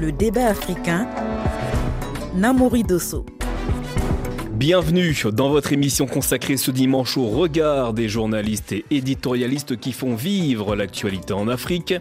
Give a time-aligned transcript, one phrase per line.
[0.00, 1.08] Le débat africain.
[2.36, 3.24] Namori Dosso.
[4.58, 10.16] Bienvenue dans votre émission consacrée ce dimanche au regard des journalistes et éditorialistes qui font
[10.16, 11.94] vivre l'actualité en Afrique.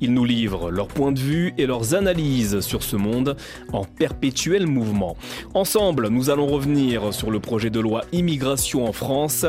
[0.00, 3.36] Ils nous livrent leur point de vue et leurs analyses sur ce monde
[3.72, 5.16] en perpétuel mouvement.
[5.54, 9.44] Ensemble, nous allons revenir sur le projet de loi immigration en France.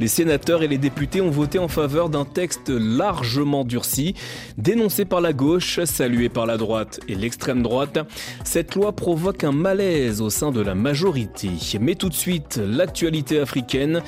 [0.00, 4.14] Les sénateurs et les députés ont voté en faveur d'un texte largement durci,
[4.56, 8.00] dénoncé par la gauche, salué par la droite et l'extrême droite.
[8.42, 11.50] Cette loi provoque un malaise au sein de la majorité.
[11.80, 14.02] Mais tout de suite l'actualité africaine.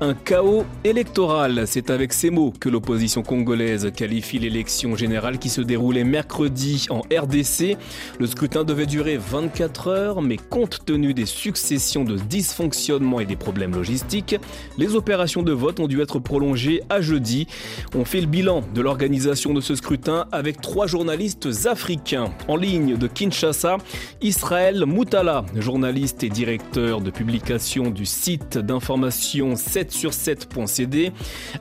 [0.00, 5.60] Un chaos électoral, c'est avec ces mots que l'opposition congolaise qualifie l'élection générale qui se
[5.60, 7.76] déroulait mercredi en RDC.
[8.18, 13.36] Le scrutin devait durer 24 heures, mais compte tenu des successions de dysfonctionnements et des
[13.36, 14.36] problèmes logistiques,
[14.78, 17.46] les opérations de vote ont dû être prolongées à jeudi.
[17.94, 22.30] On fait le bilan de l'organisation de ce scrutin avec trois journalistes africains.
[22.48, 23.78] En ligne de Kinshasa,
[24.20, 27.10] Israël Moutala, journaliste et directeur de
[27.46, 31.12] publication du site d'information 7 sur 7.cd.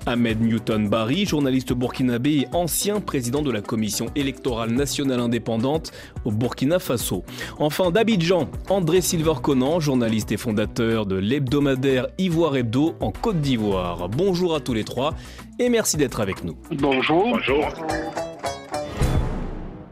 [0.07, 5.91] Ahmed Newton Barry, journaliste burkinabé et ancien président de la commission électorale nationale indépendante
[6.23, 7.23] au Burkina Faso.
[7.59, 14.09] Enfin d'Abidjan, André Silver Conan, journaliste et fondateur de l'hebdomadaire Ivoire Hebdo en Côte d'Ivoire.
[14.09, 15.13] Bonjour à tous les trois
[15.59, 16.57] et merci d'être avec nous.
[16.71, 17.25] Bonjour.
[17.29, 17.67] Bonjour.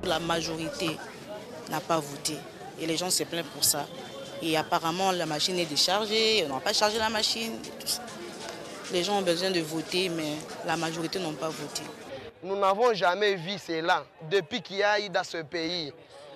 [0.05, 0.88] La majorité
[1.69, 2.33] n'a pas voté
[2.81, 3.86] et les gens se plaignent pour ça.
[4.45, 7.53] Et apparemment, la machine est déchargée, on n'a pas chargé la machine.
[8.91, 10.33] Les gens ont besoin de voter, mais
[10.66, 11.83] la majorité n'ont pas voté.
[12.44, 15.94] Nous n'avons jamais vu cela depuis qu'il y a eu dans ce pays.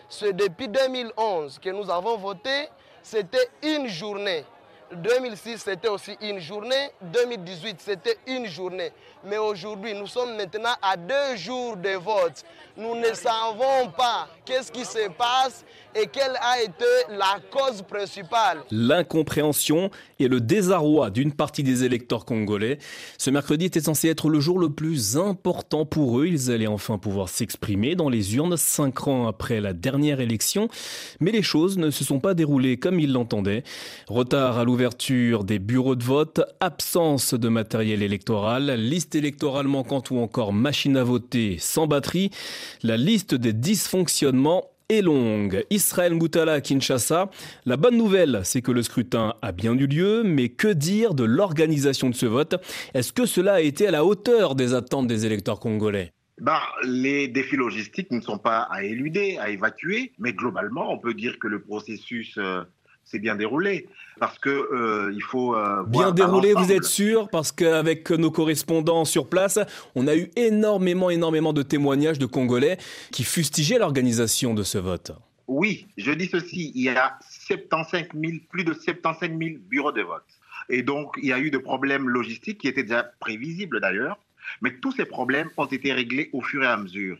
[0.09, 2.69] C'est depuis 2011 que nous avons voté,
[3.03, 4.45] c'était une journée.
[4.93, 6.91] 2006, c'était aussi une journée.
[7.01, 8.93] 2018, c'était une journée.
[9.27, 12.45] Mais aujourd'hui, nous sommes maintenant à deux jours de vote.
[12.77, 15.65] Nous ne savons pas qu'est-ce qui se passe
[15.99, 18.59] et quelle a été la cause principale?
[18.71, 22.77] L'incompréhension et le désarroi d'une partie des électeurs congolais.
[23.17, 26.27] Ce mercredi était censé être le jour le plus important pour eux.
[26.27, 30.69] Ils allaient enfin pouvoir s'exprimer dans les urnes cinq ans après la dernière élection.
[31.19, 33.63] Mais les choses ne se sont pas déroulées comme ils l'entendaient.
[34.07, 40.17] Retard à l'ouverture des bureaux de vote, absence de matériel électoral, liste électorale manquante ou
[40.17, 42.29] encore machine à voter sans batterie.
[42.83, 45.65] La liste des dysfonctionnements est longue.
[45.69, 47.29] Israël Moutala à Kinshasa.
[47.65, 51.23] La bonne nouvelle, c'est que le scrutin a bien eu lieu, mais que dire de
[51.23, 52.55] l'organisation de ce vote?
[52.93, 56.13] Est-ce que cela a été à la hauteur des attentes des électeurs congolais?
[56.39, 61.15] Ben, les défis logistiques ne sont pas à éluder, à évacuer, mais globalement, on peut
[61.15, 62.37] dire que le processus
[63.07, 63.87] s'est bien déroulé.
[64.19, 65.55] Parce que euh, il faut.
[65.55, 67.29] Euh, bien déroulé, vous êtes sûr?
[67.29, 69.59] Parce qu'avec nos correspondants sur place,
[69.95, 72.77] on a eu énormément, énormément de témoignages de Congolais
[73.11, 75.11] qui fustigeaient l'organisation de ce vote.
[75.47, 77.17] Oui, je dis ceci il y a
[77.47, 80.25] 75 000, plus de 75 000 bureaux de vote.
[80.69, 84.17] Et donc, il y a eu des problèmes logistiques qui étaient déjà prévisibles d'ailleurs.
[84.61, 87.17] Mais tous ces problèmes ont été réglés au fur et à mesure.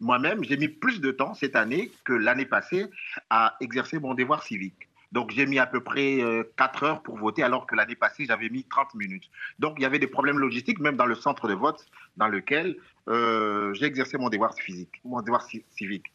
[0.00, 2.86] Moi-même, j'ai mis plus de temps cette année que l'année passée
[3.30, 4.85] à exercer mon devoir civique.
[5.12, 6.18] Donc j'ai mis à peu près
[6.56, 9.24] 4 euh, heures pour voter alors que l'année passée j'avais mis 30 minutes.
[9.58, 11.86] Donc il y avait des problèmes logistiques même dans le centre de vote
[12.16, 12.76] dans lequel
[13.08, 16.06] euh, j'ai exercé mon devoir physique, mon devoir civique.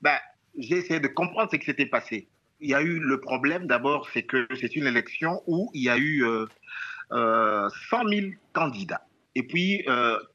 [0.00, 0.16] Ben,
[0.58, 2.28] j'ai essayé de comprendre ce qui s'était passé.
[2.60, 5.90] Il y a eu le problème d'abord, c'est que c'est une élection où il y
[5.90, 9.84] a eu euh, 100 000 candidats et puis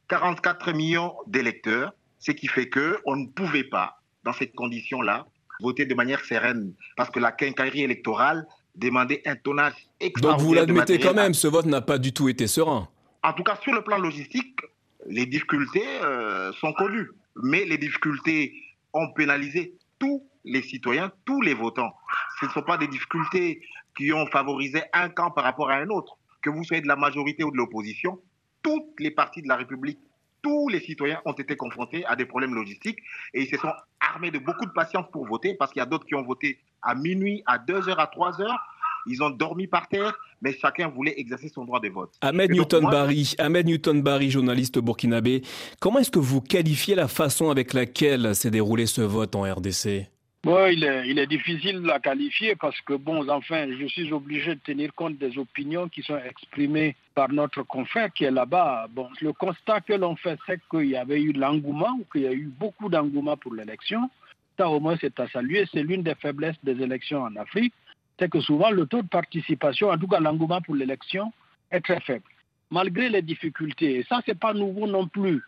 [0.08, 5.26] 44 euh, millions d'électeurs, ce qui fait que on ne pouvait pas dans ces conditions-là
[5.62, 10.38] voter de manière sereine, parce que la quincaillerie électorale demandait un tonnage extraordinaire.
[10.38, 12.88] Donc vous l'admettez quand même, ce vote n'a pas du tout été serein.
[13.24, 14.60] En tout cas, sur le plan logistique,
[15.08, 18.54] les difficultés euh, sont connues, mais les difficultés
[18.94, 21.94] ont pénalisé tous les citoyens, tous les votants.
[22.40, 23.62] Ce ne sont pas des difficultés
[23.96, 26.18] qui ont favorisé un camp par rapport à un autre.
[26.42, 28.20] Que vous soyez de la majorité ou de l'opposition,
[28.64, 30.00] toutes les parties de la République
[30.41, 33.00] tous les citoyens ont été confrontés à des problèmes logistiques
[33.33, 35.86] et ils se sont armés de beaucoup de patience pour voter parce qu'il y a
[35.86, 38.60] d'autres qui ont voté à minuit, à 2 heures, à 3 heures.
[39.07, 42.13] Ils ont dormi par terre, mais chacun voulait exercer son droit de vote.
[42.21, 45.42] Ahmed Newton Barry, Ahmed Newton Barry, journaliste burkinabé,
[45.80, 50.07] comment est-ce que vous qualifiez la façon avec laquelle s'est déroulé ce vote en RDC
[50.44, 54.12] Bon, il est, il est difficile de la qualifier parce que, bon, enfin, je suis
[54.12, 58.88] obligé de tenir compte des opinions qui sont exprimées par notre confrère qui est là-bas.
[58.90, 62.28] Bon, le constat que l'on fait, c'est qu'il y avait eu l'engouement, ou qu'il y
[62.28, 64.10] a eu beaucoup d'engouement pour l'élection.
[64.58, 65.68] Ça, au moins, c'est à saluer.
[65.72, 67.74] C'est l'une des faiblesses des élections en Afrique.
[68.18, 71.32] C'est que souvent, le taux de participation, en tout cas l'engouement pour l'élection,
[71.70, 72.26] est très faible.
[72.72, 75.44] Malgré les difficultés, et ça, c'est pas nouveau non plus.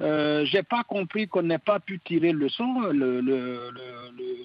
[0.00, 2.80] Euh, j'ai pas compris qu'on n'ait pas pu tirer le son.
[2.92, 3.70] Le, le,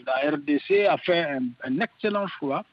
[0.06, 1.26] la RDC a fait
[1.64, 2.64] un, excellent choix.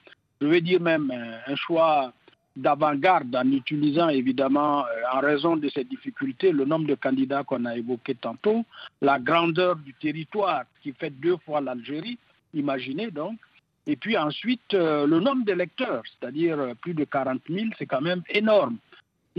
[0.40, 1.12] Je veux dire même
[1.46, 2.12] un, choix
[2.54, 7.64] d'avant-garde en utilisant évidemment, euh, en raison de ces difficultés, le nombre de candidats qu'on
[7.64, 8.64] a évoqué tantôt,
[9.00, 12.18] la grandeur du territoire qui fait deux fois l'Algérie,
[12.54, 13.38] imaginez donc,
[13.86, 18.00] et puis ensuite euh, le nombre d'électeurs, c'est-à-dire euh, plus de 40 000, c'est quand
[18.00, 18.76] même énorme.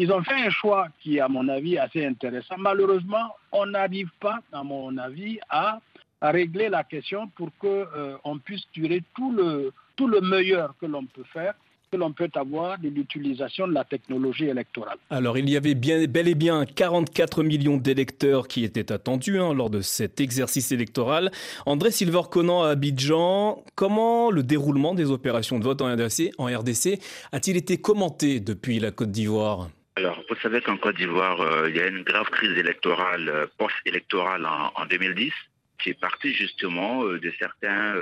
[0.01, 2.55] Ils ont fait un choix qui est, à mon avis, assez intéressant.
[2.57, 5.81] Malheureusement, on n'arrive pas, à mon avis, à,
[6.21, 11.05] régler la question pour qu'on euh, puisse tirer tout le, tout le meilleur que l'on
[11.05, 11.53] peut faire
[11.91, 14.99] que l'on peut avoir de l'utilisation de la technologie électorale.
[15.09, 19.71] Alors, il y avait bel et bien 44 millions d'électeurs qui étaient attendus hein, lors
[19.71, 21.31] de cet exercice électoral.
[21.65, 26.99] André Silver-Conan à Abidjan, comment le déroulement des opérations de vote en RDC, en RDC
[27.31, 29.69] a-t-il été commenté depuis la Côte d'Ivoire?
[29.99, 33.47] Alors, vous savez qu'en Côte d'Ivoire, euh, il y a une grave crise électorale, euh,
[33.57, 35.33] post-électorale en, 2010,
[35.77, 37.95] qui est partie justement euh, de certains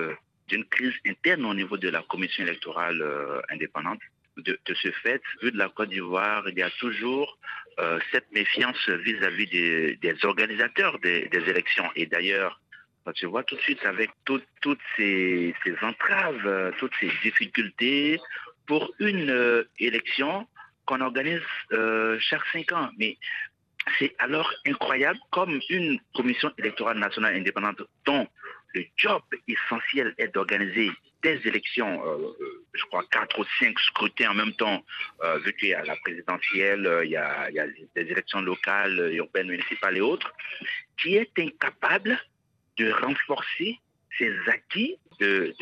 [0.48, 3.04] d'une crise interne au niveau de la commission électorale
[3.50, 4.00] indépendante.
[4.38, 7.40] De, ce fait, vu de la Côte d'Ivoire, il y a toujours
[8.12, 11.90] cette méfiance vis-à-vis des, organisateurs des, élections.
[11.96, 12.62] Et d'ailleurs,
[13.16, 14.46] tu vois tout de suite avec toutes
[14.96, 18.20] ces, entraves, toutes ces difficultés
[18.68, 20.48] pour une élection
[20.88, 21.42] qu'on organise
[22.20, 22.90] chaque cinq ans.
[22.98, 23.18] Mais
[24.00, 28.28] c'est alors incroyable comme une commission électorale nationale indépendante dont
[28.74, 30.92] le job essentiel est d'organiser
[31.24, 34.84] des élections, euh, euh, je crois quatre ou cinq scrutins en même temps,
[35.24, 38.42] euh, vu qu'il y a la présidentielle, il, y a, il y a des élections
[38.42, 40.32] locales, urbaines, municipales et autres,
[41.02, 42.20] qui est incapable
[42.78, 43.80] de renforcer
[44.18, 45.54] ses acquis de,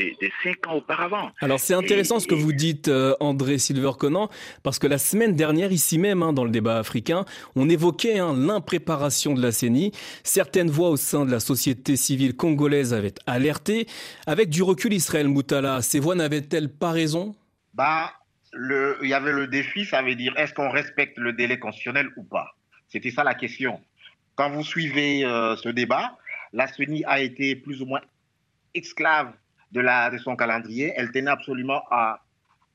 [0.44, 1.32] cinq ans auparavant.
[1.42, 4.30] Alors c'est intéressant ce que vous dites, euh, André Silver-Conan,
[4.64, 7.26] parce que la semaine dernière, ici même, hein, dans le débat africain,
[7.56, 9.92] on évoquait hein, l'impréparation de la CENI.
[10.24, 13.88] Certaines voix au sein de la société civile congolaise avaient alerté.
[14.28, 17.36] Avec du recul, Israël Moutala, ces voix n'avaient-elles pas raison?
[17.74, 18.12] Bah,
[18.54, 22.10] le, Il y avait le défi, ça veut dire est-ce qu'on respecte le délai constitutionnel
[22.18, 22.56] ou pas?
[22.88, 23.82] C'était ça la question.
[24.36, 26.18] Quand vous suivez euh, ce débat,
[26.54, 28.02] la CENI a été plus ou moins
[28.74, 29.32] esclave
[29.72, 30.94] de, la, de son calendrier.
[30.96, 32.26] Elle tenait absolument à,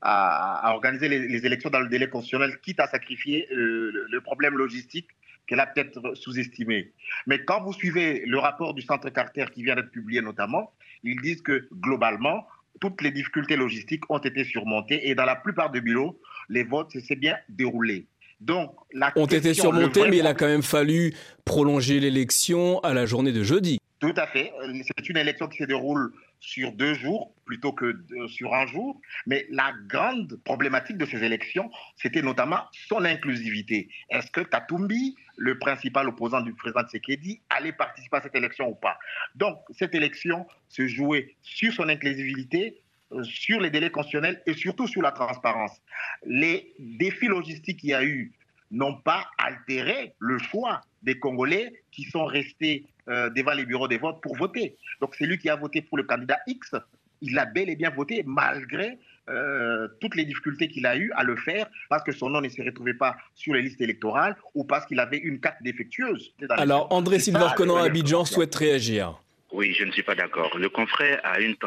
[0.01, 5.07] à, organiser les, élections dans le délai constitutionnel, quitte à sacrifier euh, le, problème logistique
[5.47, 6.91] qu'elle a peut-être sous-estimé.
[7.27, 10.71] Mais quand vous suivez le rapport du Centre Carter qui vient d'être publié notamment,
[11.03, 12.47] ils disent que globalement,
[12.79, 16.97] toutes les difficultés logistiques ont été surmontées et dans la plupart des bureaux, les votes
[16.99, 18.07] s'est bien déroulés.
[18.39, 21.13] Donc, la ont été surmontés, mais il a quand même fallu
[21.45, 23.77] prolonger l'élection à la journée de jeudi.
[23.99, 24.51] Tout à fait.
[24.97, 26.11] C'est une élection qui se déroule
[26.41, 27.95] sur deux jours plutôt que
[28.27, 28.99] sur un jour.
[29.27, 33.89] Mais la grande problématique de ces élections, c'était notamment son inclusivité.
[34.09, 38.75] Est-ce que Katumbi, le principal opposant du président Tshisekedi, allait participer à cette élection ou
[38.75, 38.97] pas?
[39.35, 44.87] Donc, cette élection se jouait sur son inclusivité, euh, sur les délais constitutionnels et surtout
[44.87, 45.79] sur la transparence.
[46.25, 48.33] Les défis logistiques qu'il y a eu
[48.71, 53.97] n'ont pas altéré le choix des Congolais qui sont restés euh, devant les bureaux de
[53.97, 54.77] vote pour voter.
[54.99, 56.75] Donc c'est lui qui a voté pour le candidat X.
[57.21, 58.97] Il a bel et bien voté malgré
[59.29, 62.49] euh, toutes les difficultés qu'il a eues à le faire parce que son nom ne
[62.49, 66.33] se retrouvait pas sur les listes électorales ou parce qu'il avait une carte défectueuse.
[66.49, 69.19] Alors André Silva Conan Abidjan souhaite réagir.
[69.51, 70.57] Oui, je ne suis pas d'accord.
[70.57, 71.57] Le confrère a, une,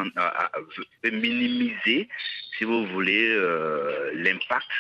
[1.05, 2.09] minimiser,
[2.57, 4.71] si vous voulez, euh, l'impact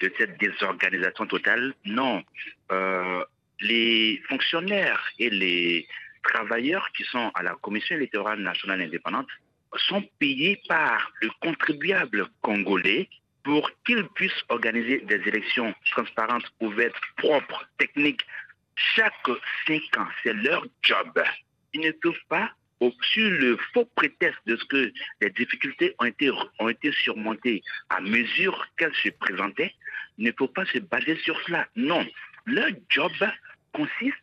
[0.00, 1.74] de cette désorganisation totale.
[1.84, 2.22] Non,
[3.60, 5.86] les fonctionnaires et les
[6.22, 9.28] travailleurs qui sont à la Commission électorale nationale indépendante
[9.88, 13.08] sont payés par le contribuable congolais
[13.44, 18.22] pour qu'ils puissent organiser des élections transparentes, ouvertes, propres, techniques.
[18.74, 19.14] Chaque
[19.66, 21.22] cinq ans, c'est leur job.
[21.72, 22.50] Ils ne peuvent pas,
[22.80, 28.00] sur le faux prétexte de ce que les difficultés ont été, ont été surmontées à
[28.00, 29.74] mesure qu'elles se présentaient,
[30.18, 31.66] ne peuvent pas se baser sur cela.
[31.76, 32.06] Non,
[32.46, 33.12] leur job
[33.72, 34.14] consiste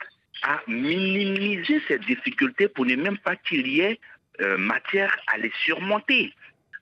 [0.44, 4.00] à minimiser ces difficultés pour ne même pas qu'il y ait
[4.42, 6.34] euh, matière à les surmonter.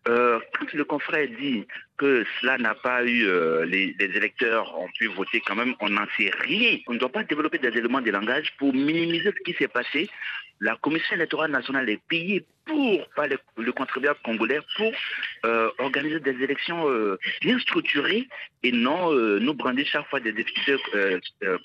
[0.09, 1.65] Euh, quand le confrère dit
[1.97, 6.05] que cela n'a pas eu, euh, les, électeurs ont pu voter quand même, on n'en
[6.17, 6.77] sait rien.
[6.87, 10.09] On ne doit pas développer des éléments de langage pour minimiser ce qui s'est passé
[10.63, 13.25] la Commission électorale nationale est payée pour, par
[13.57, 14.91] le, contribuable congolais pour
[15.45, 18.29] euh, organiser des élections euh, bien structurées
[18.63, 20.77] et non euh, nous brandir chaque fois des difficultés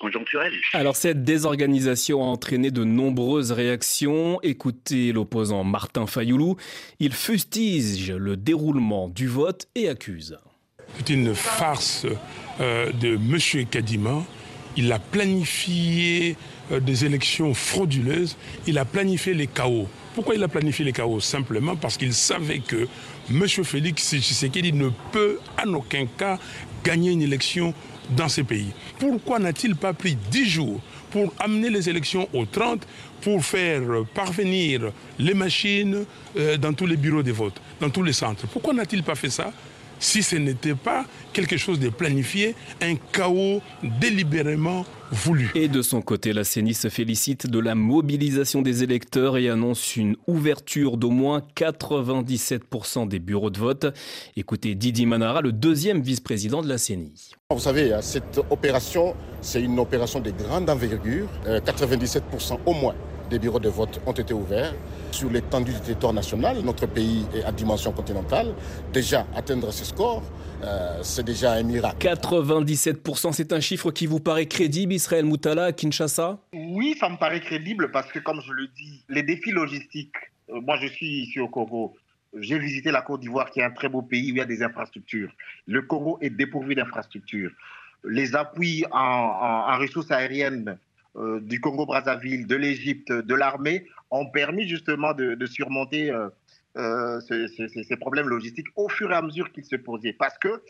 [0.01, 0.55] conjoncturelles.
[0.73, 4.41] Alors cette désorganisation a entraîné de nombreuses réactions.
[4.43, 6.57] Écoutez l'opposant Martin Fayoulou.
[6.99, 10.37] Il fustige le déroulement du vote et accuse.
[10.97, 12.05] C'est une farce
[12.59, 13.67] de M.
[13.71, 14.25] Kadima
[14.79, 19.89] il a planifié euh, des élections frauduleuses, il a planifié les chaos.
[20.15, 21.21] Pourquoi il a planifié les chaos?
[21.21, 22.89] Simplement parce qu'il savait que
[23.31, 23.47] M.
[23.47, 26.39] Félix Tshisekedi ne peut en aucun cas
[26.85, 27.75] gagner une élection
[28.11, 28.73] dans ces pays.
[28.99, 32.87] Pourquoi n'a-t-il pas pris 10 jours pour amener les élections au 30
[33.21, 33.83] pour faire
[34.15, 36.05] parvenir les machines
[36.37, 38.47] euh, dans tous les bureaux de vote, dans tous les centres?
[38.47, 39.53] Pourquoi n'a-t-il pas fait ça
[40.01, 45.51] si ce n'était pas quelque chose de planifié, un chaos délibérément voulu.
[45.55, 49.97] Et de son côté, la CENI se félicite de la mobilisation des électeurs et annonce
[49.97, 53.87] une ouverture d'au moins 97% des bureaux de vote.
[54.37, 57.33] Écoutez Didi Manara, le deuxième vice-président de la CENI.
[57.51, 62.21] Vous savez, hein, cette opération, c'est une opération de grande envergure, 97%
[62.53, 62.95] euh, au moins
[63.29, 64.75] des bureaux de vote ont été ouverts
[65.11, 66.59] sur l'étendue du territoire national.
[66.63, 68.55] Notre pays est à dimension continentale.
[68.93, 70.23] Déjà, atteindre ce score,
[70.63, 72.07] euh, c'est déjà un miracle.
[72.07, 76.39] 97%, c'est un chiffre qui vous paraît crédible, Israël Moutala, à Kinshasa?
[76.53, 80.17] Oui, ça me paraît crédible parce que, comme je le dis, les défis logistiques,
[80.51, 81.95] euh, moi je suis ici au Congo,
[82.39, 84.47] j'ai visité la Côte d'Ivoire, qui est un très beau pays où il y a
[84.47, 85.31] des infrastructures.
[85.67, 87.51] Le Congo est dépourvu d'infrastructures.
[88.05, 90.79] Les appuis en ressources aériennes
[91.19, 96.29] euh, du Congo-Brazzaville, de l'Égypte, de l'armée, ont permis justement de, surmonter euh,
[96.77, 100.13] euh, ces, problèmes logistiques au fur et à mesure qu'ils se posaient.
[100.13, 100.63] Parce que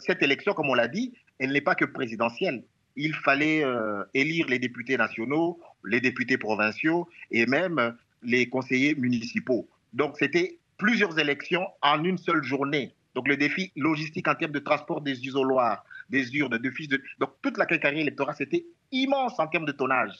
[0.00, 2.64] cette élection, comme on l'a dit, elle n'est pas que présidentielle.
[2.96, 3.62] Il fallait
[4.14, 9.68] élire les députés nationaux, les députés provinciaux et même les conseillers municipaux.
[9.92, 12.94] Donc c'était plusieurs élections en une seule journée.
[13.14, 17.02] Donc le défi logistique en termes de transport des isoloirs, des urnes, de fiches de...
[17.18, 20.12] Donc toute la carrière électorale, c'était immense en termes de tonnage.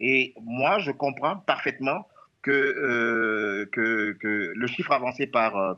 [0.00, 2.06] Et moi, je comprends parfaitement
[2.42, 5.76] que, euh, que, que, le chiffre avancé par...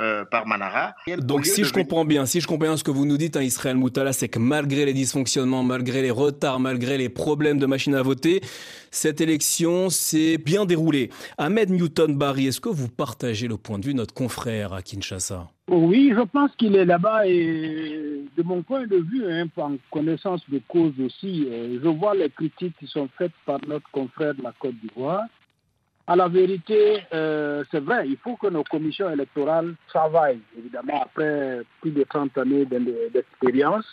[0.00, 0.94] Euh, par Manara.
[1.18, 3.42] Donc si je comprends bien, si je comprends bien ce que vous nous dites, hein,
[3.42, 7.96] Israël Moutala, c'est que malgré les dysfonctionnements, malgré les retards, malgré les problèmes de machines
[7.96, 8.40] à voter,
[8.92, 11.10] cette élection s'est bien déroulée.
[11.36, 14.82] Ahmed Newton Barry, est-ce que vous partagez le point de vue de notre confrère à
[14.82, 15.48] Kinshasa?
[15.66, 20.42] Oui, je pense qu'il est là-bas et de mon point de vue, hein, en connaissance
[20.48, 24.42] de cause aussi, euh, je vois les critiques qui sont faites par notre confrère de
[24.42, 25.24] la Côte d'Ivoire.
[26.08, 31.60] À la vérité, euh, c'est vrai, il faut que nos commissions électorales travaillent, évidemment, après
[31.82, 33.84] plus de 30 années d'expérience,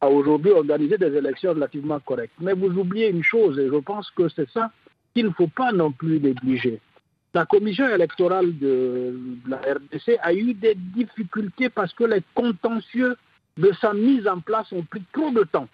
[0.00, 2.32] à aujourd'hui organiser des élections relativement correctes.
[2.40, 4.70] Mais vous oubliez une chose, et je pense que c'est ça
[5.14, 6.80] qu'il ne faut pas non plus négliger.
[7.34, 9.14] La commission électorale de
[9.46, 13.16] la RDC a eu des difficultés parce que les contentieux
[13.58, 15.68] de sa mise en place ont pris trop de temps.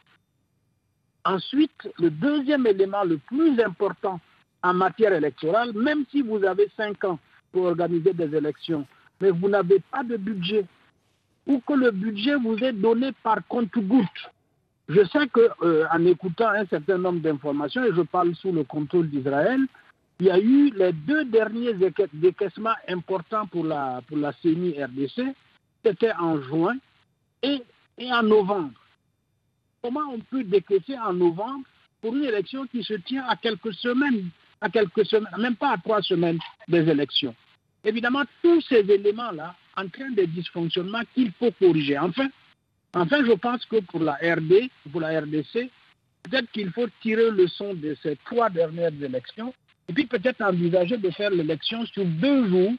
[1.24, 4.18] Ensuite, le deuxième élément le plus important
[4.66, 7.18] en matière électorale, même si vous avez cinq ans
[7.52, 8.86] pour organiser des élections,
[9.20, 10.64] mais vous n'avez pas de budget,
[11.46, 14.30] ou que le budget vous est donné par compte-goutte.
[14.88, 19.08] Je sais qu'en euh, écoutant un certain nombre d'informations, et je parle sous le contrôle
[19.08, 19.60] d'Israël,
[20.18, 21.74] il y a eu les deux derniers
[22.12, 25.34] décaissements importants pour la, pour la CENI RDC,
[25.84, 26.76] c'était en juin
[27.42, 27.62] et,
[27.98, 28.72] et en novembre.
[29.82, 31.64] Comment on peut décaisser en novembre
[32.00, 34.30] pour une élection qui se tient à quelques semaines?
[34.60, 37.34] À quelques semaines, même pas à trois semaines des élections.
[37.84, 41.98] Évidemment, tous ces éléments-là entraînent des dysfonctionnements qu'il faut corriger.
[41.98, 42.28] Enfin,
[42.94, 45.70] enfin, je pense que pour la RD, pour la RDC,
[46.24, 49.54] peut-être qu'il faut tirer le son de ces trois dernières élections
[49.88, 52.72] et puis peut-être envisager de faire l'élection sur deux jours,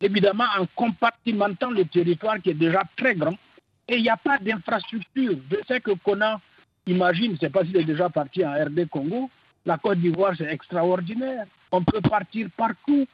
[0.00, 3.36] évidemment en compartimentant le territoire qui est déjà très grand.
[3.88, 5.36] Et il n'y a pas d'infrastructure.
[5.50, 6.40] Je sais que Conan
[6.86, 9.28] imagine, je ne sais pas s'il est déjà parti en RD Congo,
[9.64, 11.46] la Côte d'Ivoire, c'est extraordinaire.
[11.70, 13.06] On peut partir partout.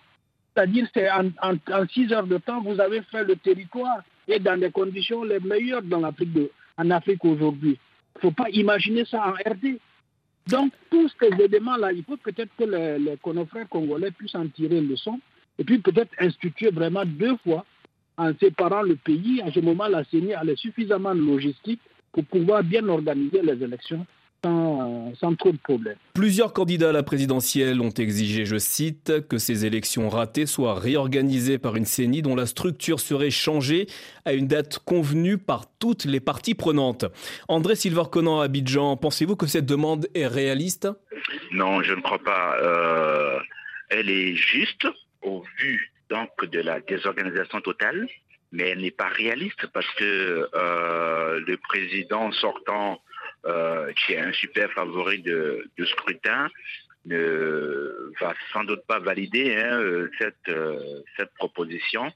[0.55, 4.71] C'est-à-dire, c'est en, six heures de temps, vous avez fait le territoire et dans des
[4.71, 7.79] conditions les meilleures dans l'Afrique en Afrique aujourd'hui.
[8.17, 9.79] Il ne faut pas imaginer ça en RD.
[10.49, 14.81] Donc, tous ces éléments-là, il faut peut-être que les, les confrères congolais puissent en tirer
[14.81, 15.21] le son
[15.59, 17.65] et puis peut-être instituer vraiment deux fois
[18.17, 19.43] en séparant le pays.
[19.43, 21.81] À ce moment, la CENI a suffisamment de logistique
[22.13, 24.07] pour pouvoir bien organiser les élections
[24.45, 25.97] sans, trop de problèmes.
[26.15, 31.59] Plusieurs candidats à la présidentielle ont exigé, je cite, que ces élections ratées soient réorganisées
[31.59, 33.87] par une CENI dont la structure serait changée
[34.25, 37.05] à une date convenue par toutes les parties prenantes.
[37.49, 40.89] André Silver-Conan à Abidjan, pensez-vous que cette demande est réaliste?
[41.53, 42.57] Non, je ne crois pas.
[42.61, 43.39] Euh,
[43.89, 44.87] elle est juste
[45.23, 48.09] au vu donc de la désorganisation totale
[48.53, 53.01] mais elle n'est pas réaliste parce que euh, le président sortant
[53.49, 56.51] euh, qui est un super favori de, scrutin,
[57.07, 62.13] ne va sans doute pas valider hein, euh, cette, euh, cette proposition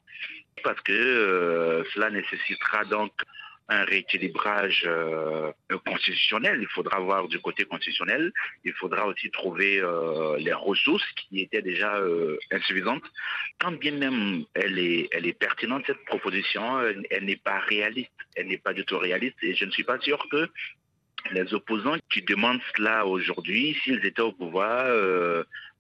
[0.63, 3.13] parce que cela nécessitera donc
[3.69, 4.89] un rééquilibrage
[5.87, 6.59] constitutionnel.
[6.61, 8.33] Il faudra voir du côté constitutionnel.
[8.65, 9.83] Il faudra aussi trouver
[10.39, 12.01] les ressources qui étaient déjà
[12.53, 13.03] insuffisantes.
[13.59, 18.13] Quand bien même elle est, elle est pertinente, cette proposition, elle n'est pas réaliste.
[18.37, 19.37] Elle n'est pas du tout réaliste.
[19.43, 20.49] Et je ne suis pas sûr que
[21.31, 24.87] les opposants qui demandent cela aujourd'hui, s'ils étaient au pouvoir,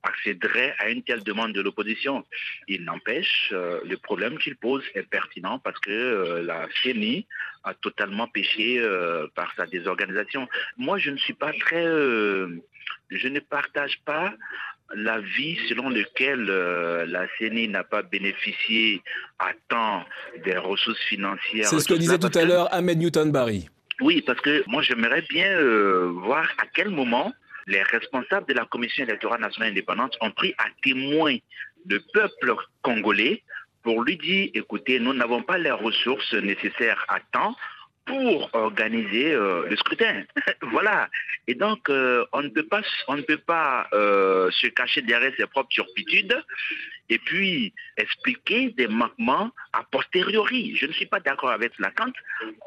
[0.03, 2.25] accéderait à une telle demande de l'opposition.
[2.69, 7.27] Il n'empêche, euh, le problème qu'il pose est pertinent parce que euh, la CNI
[7.65, 10.49] a totalement péché euh, par sa désorganisation.
[10.77, 11.85] Moi, je ne suis pas très...
[11.85, 14.35] je ne partage pas
[14.95, 16.45] l'avis selon lequel
[17.09, 19.03] la CNI n'a pas bénéficié
[19.39, 20.05] à temps
[20.45, 21.67] des ressources financières.
[21.67, 23.71] C'est ce que disait tout à l'heure Ahmed Newton-Barry.
[24.03, 25.57] Oui, parce que moi j'aimerais bien
[26.25, 27.33] voir à quel moment
[27.67, 31.37] les responsables de la Commission électorale nationale indépendante ont pris à témoin
[31.89, 33.45] le peuple congolais
[33.85, 37.55] pour lui dire, écoutez, nous n'avons pas les ressources nécessaires à temps
[38.05, 40.25] pour organiser euh, le scrutin.
[40.73, 41.09] voilà.
[41.47, 45.33] Et donc, euh, on ne peut pas, on ne peut pas euh, se cacher derrière
[45.37, 46.43] ses propres turpitudes
[47.09, 50.75] et puis expliquer des manquements a posteriori.
[50.77, 52.13] Je ne suis pas d'accord avec la Quand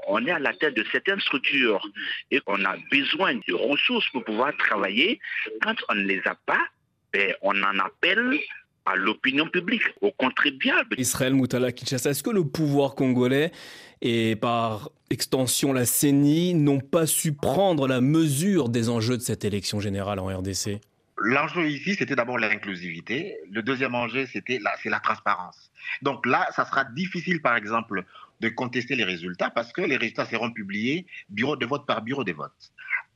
[0.08, 1.86] on est à la tête de certaines structures
[2.32, 5.20] et qu'on a besoin de ressources pour pouvoir travailler,
[5.62, 6.66] quand on ne les a pas,
[7.12, 8.40] ben, on en appelle
[8.86, 10.96] à l'opinion publique, aux contribuables.
[11.00, 13.52] Israël Moutala Kinshasa, est-ce que le pouvoir congolais
[14.02, 19.46] et par extension la CENI n'ont pas su prendre la mesure des enjeux de cette
[19.46, 20.80] élection générale en RDC
[21.18, 23.38] L'enjeu ici, c'était d'abord l'inclusivité.
[23.50, 25.72] Le deuxième enjeu, c'était la, c'est la transparence.
[26.02, 28.04] Donc là, ça sera difficile, par exemple,
[28.42, 32.24] de contester les résultats parce que les résultats seront publiés bureau de vote par bureau
[32.24, 32.52] de vote.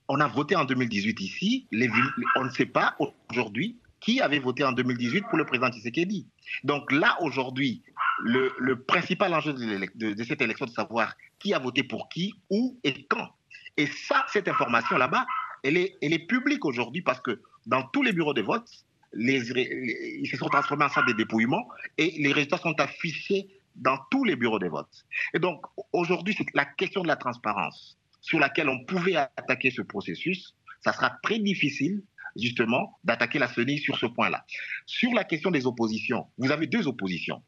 [0.08, 1.68] On a voté en 2018 ici.
[1.72, 1.90] Les,
[2.38, 2.96] on ne sait pas
[3.30, 6.27] aujourd'hui qui avait voté en 2018 pour le président Tshisekedi.
[6.63, 7.82] Donc là, aujourd'hui,
[8.24, 13.06] le, principal enjeu de, cette élection, de savoir qui a voté pour qui, où et
[13.06, 13.29] quand.
[13.77, 15.25] Et ça, cette information là-bas,
[15.63, 18.70] elle est, elle est publique aujourd'hui parce que dans tous les bureaux de vote,
[19.13, 24.24] ils se sont transformés en salle de dépouillement et les résultats sont affichés dans tous
[24.24, 25.06] les bureaux de vote.
[25.34, 29.82] Et donc, aujourd'hui, c'est la question de la transparence sur laquelle on pouvait attaquer ce
[29.82, 30.56] processus.
[30.82, 32.02] Ça sera très difficile
[32.41, 34.45] justement, d'attaquer la CENI sur ce point-là.
[34.86, 37.41] Sur la question des oppositions, vous avez deux oppositions.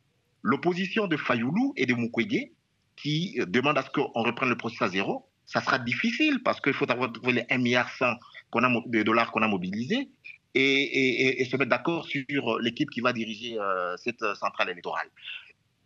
[0.43, 2.51] L'opposition de Fayoulou et de Mukwege,
[2.95, 5.27] qui euh, demande à ce qu'on reprenne le processus à zéro.
[5.45, 7.89] Ça sera difficile parce qu'il faut avoir trouvé les 1,1 milliard
[8.85, 10.09] de dollars qu'on a mobilisés
[10.53, 15.07] et, se mettre d'accord sur l'équipe qui va diriger euh, cette centrale électorale.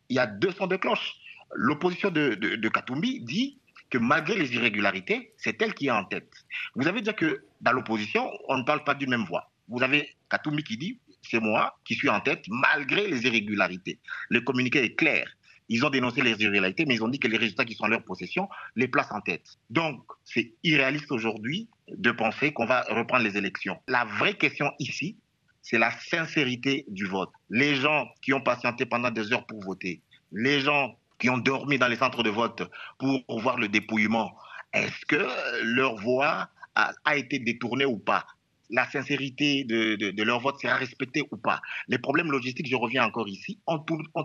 [0.09, 1.15] Il y a deux sons de cloche.
[1.53, 3.59] L'opposition de, de, de Katumbi dit
[3.95, 6.29] que malgré les irrégularités, c'est elle qui est en tête.
[6.75, 9.49] Vous avez dit que dans l'opposition, on ne parle pas d'une même voix.
[9.69, 13.99] Vous avez Katoumi qui dit c'est moi qui suis en tête malgré les irrégularités.
[14.29, 15.25] Le communiqué est clair.
[15.69, 17.88] Ils ont dénoncé les irrégularités, mais ils ont dit que les résultats qui sont en
[17.88, 19.47] leur possession les placent en tête.
[19.69, 23.79] Donc, c'est irréaliste aujourd'hui de penser qu'on va reprendre les élections.
[23.88, 25.17] La vraie question ici,
[25.62, 27.31] c'est la sincérité du vote.
[27.49, 30.01] Les gens qui ont patienté pendant des heures pour voter,
[30.34, 32.63] les gens qui ont dormi dans les centres de vote
[32.97, 34.36] pour voir le dépouillement,
[34.73, 35.25] est-ce que
[35.63, 38.25] leur voix a, été détournée ou pas?
[38.71, 41.62] La sincérité de, leur vote sera respectée ou pas?
[41.88, 43.80] Les problèmes logistiques, je reviens encore ici, ont,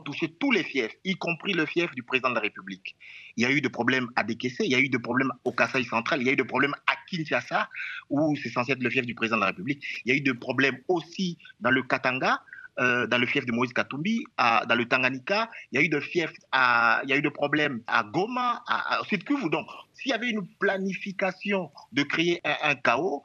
[0.05, 2.97] touché tous les fiefs, y compris le fief du président de la République.
[3.37, 5.53] Il y a eu des problèmes à décaisser, il y a eu des problèmes au
[5.53, 7.69] Kassai central, il y a eu des problèmes à Kinshasa,
[8.09, 9.85] où c'est censé être le fief du président de la République.
[10.05, 12.41] Il y a eu des problèmes aussi dans le Katanga,
[12.79, 16.01] euh, dans le fief de Moïse Katumbi, dans le Tanganyika, il y a eu de
[16.01, 19.51] fief, il y a eu problèmes à Goma, à, à Sud Kivu.
[19.51, 23.23] Donc, s'il y avait une planification de créer un, chaos,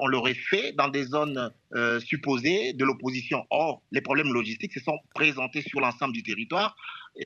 [0.00, 3.44] on l'aurait fait dans des zones euh, supposées de l'opposition.
[3.50, 6.76] Or, les problèmes logistiques se sont présentés sur l'ensemble du territoire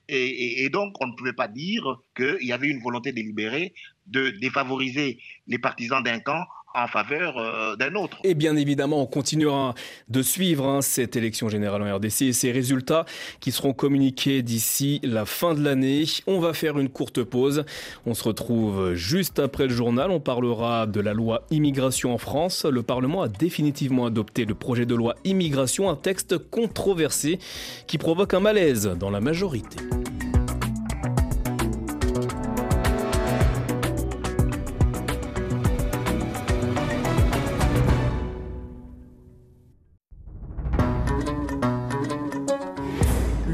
[0.09, 1.85] et, et, donc on ne pouvait pas dire
[2.16, 3.74] qu'il y avait une volonté délibérée
[4.07, 8.18] de défavoriser les partisans d'un camp en faveur euh, d'un autre.
[8.24, 9.74] Et bien évidemment, on continuera
[10.08, 13.04] de suivre hein, cette élection générale en RDC et ses résultats
[13.40, 16.04] qui seront communiqués d'ici la fin de l'année.
[16.26, 17.64] On va faire une courte pause.
[18.06, 20.10] On se retrouve juste après le journal.
[20.10, 22.64] On parlera de la loi immigration en France.
[22.64, 27.38] Le Parlement a définitivement adopté le projet de loi immigration, un texte controversé
[27.87, 29.76] qui provoque un malaise dans la majorité.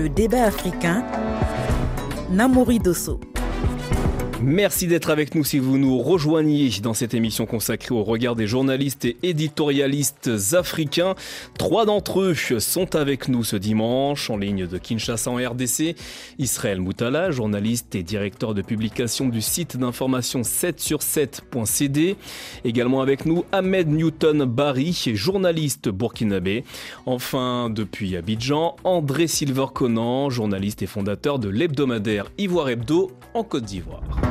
[0.00, 1.04] Le débat africain,
[2.30, 3.20] Namori Dosso.
[4.42, 8.46] Merci d'être avec nous si vous nous rejoignez dans cette émission consacrée au regard des
[8.46, 11.14] journalistes et éditorialistes africains.
[11.58, 15.94] Trois d'entre eux sont avec nous ce dimanche en ligne de Kinshasa en RDC.
[16.38, 22.16] Israël Moutala, journaliste et directeur de publication du site d'information 7 sur 7.cd.
[22.64, 26.64] Également avec nous Ahmed Newton Barry, journaliste burkinabé.
[27.04, 33.64] Enfin, depuis Abidjan, André Silver Conan, journaliste et fondateur de l'hebdomadaire Ivoire Hebdo en Côte
[33.64, 34.29] d'Ivoire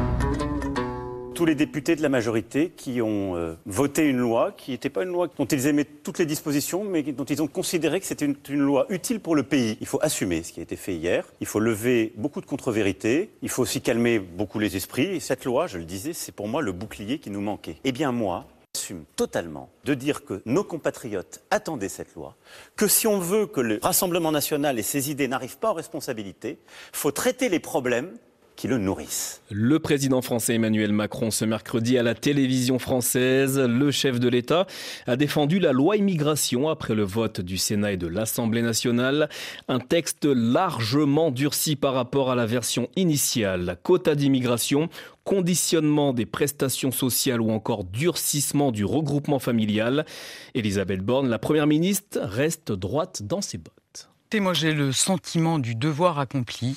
[1.40, 5.04] tous les députés de la majorité qui ont euh, voté une loi qui n'était pas
[5.04, 8.26] une loi dont ils aimaient toutes les dispositions, mais dont ils ont considéré que c'était
[8.26, 9.78] une, loi utile pour le pays.
[9.80, 11.24] Il faut assumer ce qui a été fait hier.
[11.40, 13.30] Il faut lever beaucoup de contre-vérités.
[13.42, 15.16] Il faut aussi calmer beaucoup les esprits.
[15.16, 17.78] Et cette loi, je le disais, c'est pour moi le bouclier qui nous manquait.
[17.86, 22.36] Eh bien, moi, j'assume totalement de dire que nos compatriotes attendaient cette loi,
[22.76, 26.60] que si on veut que le Rassemblement national et ses idées n'arrivent pas aux responsabilités,
[26.92, 28.12] il faut traiter les problèmes
[28.60, 29.42] qui le nourrissent.
[29.50, 34.68] Le président français Emmanuel Macron ce mercredi à la télévision française, le chef de l'État
[35.08, 39.30] a défendu la loi immigration après le vote du Sénat et de l'Assemblée nationale,
[39.70, 44.90] un texte largement durci par rapport à la version initiale, quota d'immigration
[45.24, 50.06] conditionnement des prestations sociales ou encore durcissement du regroupement familial.
[50.54, 54.10] Elisabeth Borne, la Première ministre, reste droite dans ses bottes.
[54.34, 56.76] moi j'ai le sentiment du devoir accompli.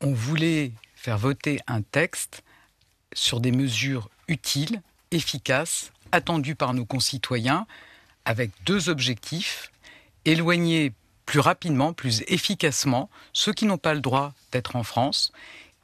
[0.00, 0.72] On voulait
[1.04, 2.42] faire voter un texte
[3.12, 7.66] sur des mesures utiles, efficaces, attendues par nos concitoyens,
[8.24, 9.70] avec deux objectifs.
[10.24, 10.94] Éloigner
[11.26, 15.30] plus rapidement, plus efficacement ceux qui n'ont pas le droit d'être en France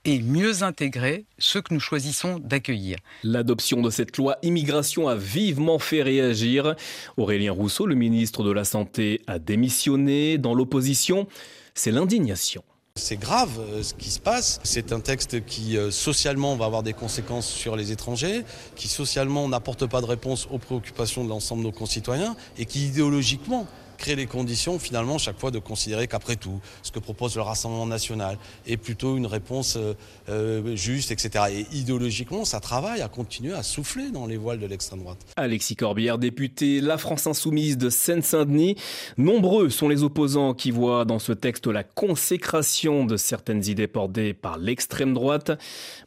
[0.06, 2.96] et mieux intégrer ceux que nous choisissons d'accueillir.
[3.22, 6.76] L'adoption de cette loi immigration a vivement fait réagir.
[7.18, 10.38] Aurélien Rousseau, le ministre de la Santé, a démissionné.
[10.38, 11.28] Dans l'opposition,
[11.74, 12.64] c'est l'indignation.
[12.96, 14.60] C'est grave euh, ce qui se passe.
[14.64, 19.48] C'est un texte qui euh, socialement va avoir des conséquences sur les étrangers, qui socialement
[19.48, 23.66] n'apporte pas de réponse aux préoccupations de l'ensemble de nos concitoyens et qui idéologiquement
[24.00, 27.86] créer les conditions finalement chaque fois de considérer qu'après tout, ce que propose le Rassemblement
[27.86, 29.94] national est plutôt une réponse euh,
[30.28, 31.44] euh, juste, etc.
[31.52, 35.18] Et idéologiquement, ça travaille à continuer à souffler dans les voiles de l'extrême droite.
[35.36, 38.76] Alexis Corbière, député La France Insoumise de Seine-Saint-Denis.
[39.18, 44.32] Nombreux sont les opposants qui voient dans ce texte la consécration de certaines idées portées
[44.32, 45.52] par l'extrême droite.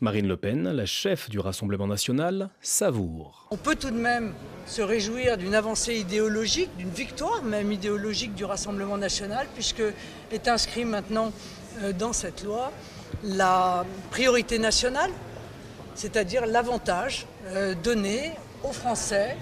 [0.02, 3.48] Marine Le Pen, la chef du Rassemblement national, savoure.
[3.52, 4.34] On peut tout de même
[4.66, 9.84] se réjouir d'une avancée idéologique, d'une victoire même idéologique du Rassemblement national, puisque
[10.32, 11.32] est inscrit maintenant
[11.82, 12.72] euh, dans cette loi
[13.24, 15.12] la priorité nationale,
[15.96, 18.32] c'est-à-dire l'avantage euh, donné
[18.64, 19.38] aux Français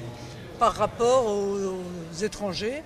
[0.60, 1.78] par rapport aux,
[2.24, 2.84] étrangers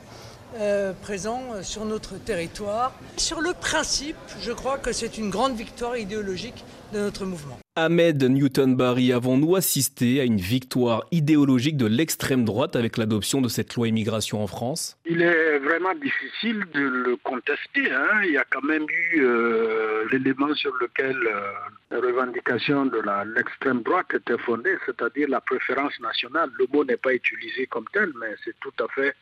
[0.60, 2.94] euh, présents sur notre territoire.
[3.18, 6.64] Sur le principe, je crois que c'est une grande victoire idéologique
[6.94, 7.58] de notre mouvement.
[7.78, 13.76] Ahmed Newton-Barry, avons-nous assisté à une victoire idéologique de l'extrême droite avec l'adoption de cette
[13.76, 14.98] loi immigration en France?
[15.06, 17.92] Il est vraiment difficile de le contester.
[17.92, 18.22] Hein.
[18.24, 21.52] Il y a quand même eu euh, l'élément sur lequel euh,
[21.92, 23.02] la revendication de
[23.36, 26.52] l'extrême droite était fondée, c'est-à-dire la préférence nationale.
[26.58, 29.14] Le mot n'est pas utilisé comme tel, mais c'est tout à fait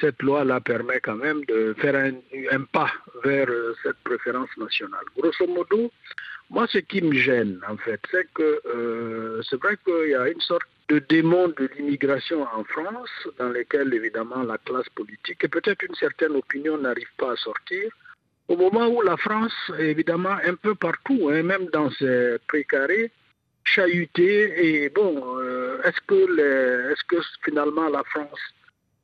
[0.00, 2.90] cette loi-là permet quand même de faire un, pas
[3.24, 5.04] vers euh, cette préférence nationale.
[5.16, 5.90] Grosso modo,
[6.50, 10.28] moi, ce qui me gêne, en fait, c'est que euh, c'est vrai qu'il y a
[10.28, 15.48] une sorte de démon de l'immigration en France, dans lequel, évidemment, la classe politique et
[15.48, 17.90] peut-être une certaine opinion n'arrive pas à sortir.
[18.48, 23.10] Au moment où la France, évidemment, un peu partout, hein, même dans ses précarés,
[23.64, 28.40] chahutée, et bon, euh, est-ce que, est-ce que finalement la France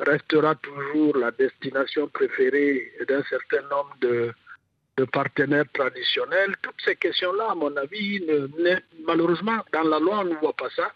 [0.01, 4.33] restera toujours la destination préférée d'un certain nombre de,
[4.97, 6.55] de partenaires traditionnels.
[6.63, 8.23] Toutes ces questions-là, à mon avis,
[9.07, 10.93] malheureusement, dans la loi, on ne voit pas ça.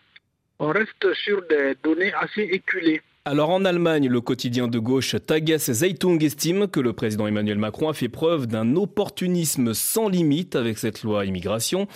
[0.58, 3.02] On reste sur des données assez éculées.
[3.30, 7.90] Alors en Allemagne, le quotidien de gauche Tages Zeitung estime que le président Emmanuel Macron
[7.90, 11.88] a fait preuve d'un opportunisme sans limite avec cette loi immigration.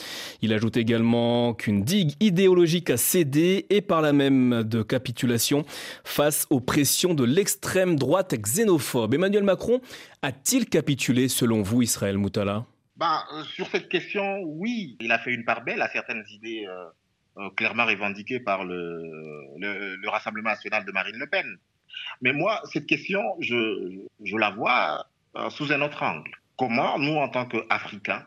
[0.42, 5.64] Il ajoute également qu'une digue idéologique a cédé et par la même de capitulation
[6.04, 9.14] face aux pressions de l'extrême droite xénophobe.
[9.14, 9.80] Emmanuel Macron
[10.20, 12.66] a-t-il capitulé selon vous, Israël Moutala?
[12.96, 14.98] Bah, euh, Sur cette question, oui.
[15.00, 16.66] Il a fait une part belle à certaines idées.
[16.68, 16.84] Euh,
[17.56, 19.02] clairement revendiqué par le,
[19.58, 21.58] le, Rassemblement national de Marine Le Pen.
[22.20, 26.30] Mais moi, cette question, je, je la vois euh, sous un autre angle.
[26.58, 28.26] Comment nous, en tant qu'Africains,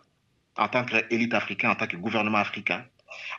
[0.58, 2.86] en tant qu'élite africaine, en tant que gouvernement africain,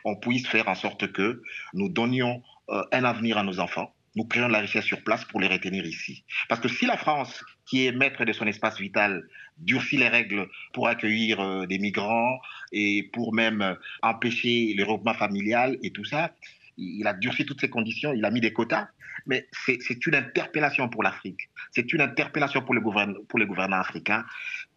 [0.05, 1.41] on puisse faire en sorte que
[1.73, 5.23] nous donnions euh, un avenir à nos enfants, nous créons de la richesse sur place
[5.25, 6.23] pour les retenir ici.
[6.49, 9.27] Parce que si la France, qui est maître de son espace vital,
[9.59, 12.39] durcit les règles pour accueillir euh, des migrants
[12.71, 16.31] et pour même euh, empêcher le regroupement familial et tout ça,
[16.77, 18.87] il a durci toutes ces conditions, il a mis des quotas,
[19.27, 24.25] mais c'est une interpellation pour l'Afrique, c'est une interpellation pour les, pour les gouvernants africains.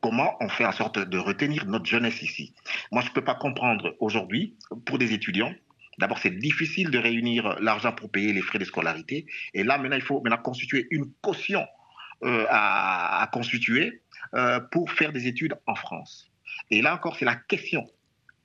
[0.00, 2.54] Comment on fait en sorte de retenir notre jeunesse ici?
[2.90, 4.54] Moi, je ne peux pas comprendre aujourd'hui,
[4.86, 5.54] pour des étudiants,
[6.00, 9.26] D'abord, c'est difficile de réunir l'argent pour payer les frais de scolarité.
[9.52, 11.66] Et là, maintenant, il faut maintenant constituer une caution
[12.22, 14.02] euh, à, constituer
[14.34, 16.30] euh, pour faire des études en France.
[16.70, 17.86] Et là encore, c'est la question.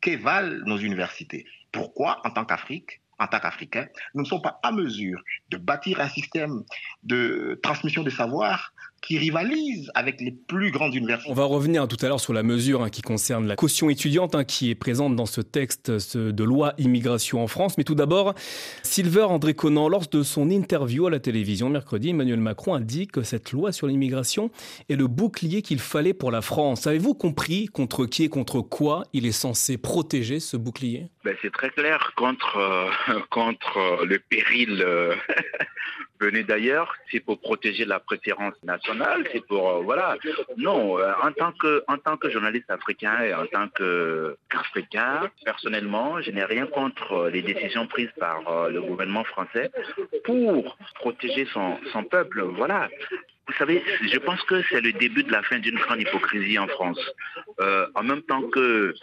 [0.02, 4.60] Que valent nos universités Pourquoi, en tant qu'Afrique, en tant qu'Africains, nous ne sommes pas
[4.62, 6.64] à mesure de bâtir un système
[7.04, 8.74] de transmission de savoir
[9.06, 11.32] qui rivalise avec les plus grandes universités.
[11.32, 14.36] On va revenir tout à l'heure sur la mesure hein, qui concerne la caution étudiante
[14.36, 17.78] hein, qui est présente dans ce texte de loi immigration en France.
[17.78, 18.34] Mais tout d'abord,
[18.84, 23.08] Silver André Conan, lors de son interview à la télévision mercredi, Emmanuel Macron a dit
[23.08, 24.50] que cette loi sur l'immigration
[24.90, 26.88] est le bouclier qu'il fallait pour la France.
[26.88, 31.08] Avez-vous compris contre qui et contre quoi il est censé protéger ce bouclier?
[31.24, 35.16] Ben, C'est très clair contre, euh, contre le péril euh,
[36.20, 38.95] venu d'ailleurs, c'est pour protéger la préférence nationale,
[39.32, 40.18] c'est pour euh, voilà.
[40.58, 46.22] Non, euh, en tant que en tant que journaliste africain et en tant qu'Africain, personnellement,
[46.22, 49.72] je n'ai rien contre les décisions prises par euh, le gouvernement français
[50.24, 52.42] pour protéger son, son peuple.
[52.42, 52.90] Voilà.
[53.48, 56.68] Vous savez, je pense que c'est le début de la fin d'une grande hypocrisie en
[56.68, 57.00] France.
[57.60, 58.96] en même temps que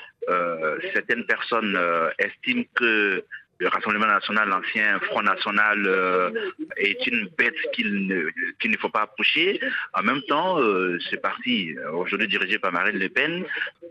[0.95, 1.79] certaines personnes
[2.19, 3.25] estiment que
[3.63, 6.31] le Rassemblement national, l'ancien Front national, euh,
[6.77, 9.61] est une bête qu'il ne, qu'il ne faut pas approcher.
[9.95, 13.45] En même temps, euh, ce parti, aujourd'hui dirigé par Marine Le Pen,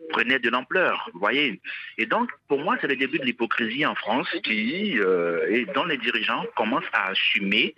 [0.09, 1.61] prenait de l'ampleur, vous voyez.
[1.97, 5.85] Et donc, pour moi, c'est le début de l'hypocrisie en France qui, euh, et dont
[5.85, 7.73] les dirigeants commencent à assumer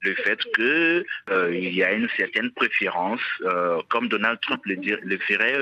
[0.00, 1.04] le fait qu'il
[1.52, 3.20] il y a une certaine préférence,
[3.88, 5.58] comme Donald Trump le, le ferait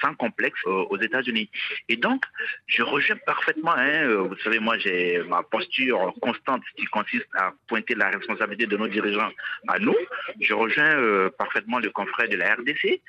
[0.00, 1.48] sans complexe aux États-Unis.
[1.88, 2.24] Et donc,
[2.66, 7.94] je rejoins parfaitement, hein, vous savez, moi j'ai ma posture constante qui consiste à pointer
[7.94, 9.30] la responsabilité de nos dirigeants
[9.68, 9.96] à nous.
[10.40, 13.00] Je rejoins euh, parfaitement le confrère de la RDC,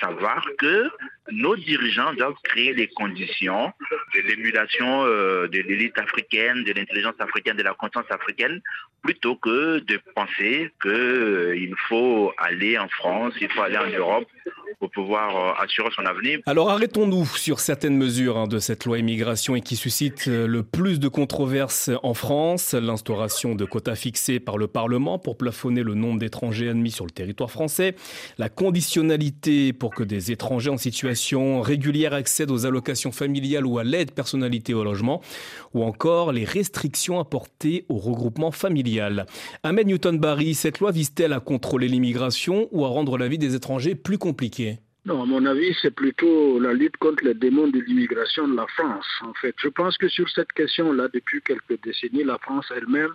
[0.00, 0.90] savoir que
[1.30, 3.72] nos dirigeants doivent créer les conditions
[4.14, 8.60] de l'émulation euh, de l'élite africaine, de l'intelligence africaine, de la conscience africaine,
[9.02, 14.28] plutôt que de penser qu'il euh, faut aller en France, il faut aller en Europe
[14.82, 16.40] pour pouvoir assurer son avenir.
[16.46, 20.98] Alors arrêtons-nous sur certaines mesures hein, de cette loi immigration et qui suscite le plus
[20.98, 21.42] de contrôle
[22.02, 26.90] en France, l'instauration de quotas fixés par le Parlement pour plafonner le nombre d'étrangers admis
[26.90, 27.96] sur le territoire français,
[28.38, 33.84] la conditionnalité pour que des étrangers en situation régulière accèdent aux allocations familiales ou à
[33.84, 35.20] l'aide personnalité au logement,
[35.74, 39.26] ou encore les restrictions apportées au regroupement familial.
[39.62, 43.94] Ahmed Newton-Barry, cette loi vise-t-elle à contrôler l'immigration ou à rendre la vie des étrangers
[43.94, 44.71] plus compliquée?
[45.04, 48.66] Non, à mon avis, c'est plutôt la lutte contre les démons de l'immigration de la
[48.68, 49.54] France, en fait.
[49.58, 53.12] Je pense que sur cette question-là, depuis quelques décennies, la France elle-même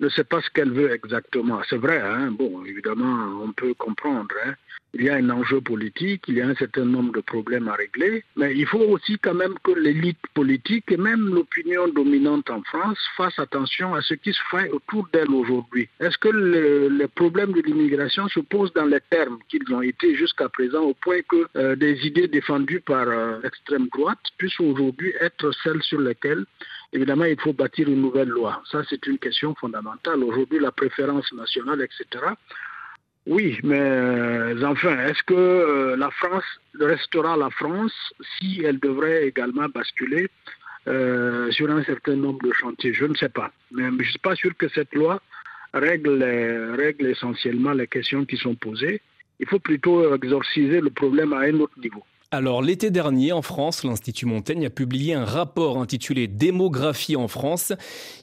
[0.00, 1.62] ne sait pas ce qu'elle veut exactement.
[1.70, 2.32] C'est vrai, hein?
[2.32, 4.34] bon, évidemment, on peut comprendre.
[4.44, 4.54] Hein?
[4.96, 7.74] Il y a un enjeu politique, il y a un certain nombre de problèmes à
[7.74, 12.62] régler, mais il faut aussi quand même que l'élite politique et même l'opinion dominante en
[12.62, 15.88] France fassent attention à ce qui se fait autour d'elle aujourd'hui.
[15.98, 20.48] Est-ce que les problèmes de l'immigration se posent dans les termes qu'ils ont été jusqu'à
[20.48, 25.50] présent, au point que euh, des idées défendues par euh, l'extrême droite puissent aujourd'hui être
[25.64, 26.44] celles sur lesquelles
[26.94, 28.62] Évidemment, il faut bâtir une nouvelle loi?
[28.70, 30.22] Ça, c'est une question fondamentale.
[30.22, 32.24] Aujourd'hui, la préférence nationale, etc.
[33.26, 36.44] Oui, mais euh, enfin, est-ce que euh, la France
[36.78, 37.94] restera la France
[38.38, 40.28] si elle devrait également basculer
[40.88, 42.92] euh, sur un certain nombre de chantiers?
[42.92, 43.50] Je ne sais pas.
[43.70, 45.22] Mais je ne suis pas sûr que cette loi
[45.72, 46.22] règle,
[46.78, 49.00] règle essentiellement les questions qui sont posées.
[49.40, 52.04] Il faut plutôt exorciser le problème à un autre niveau.
[52.34, 57.72] Alors l'été dernier, en France, l'Institut Montaigne a publié un rapport intitulé Démographie en France.